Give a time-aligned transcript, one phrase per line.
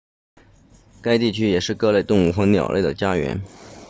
[0.99, 3.39] 该地区也是各类动物和鸟类的家园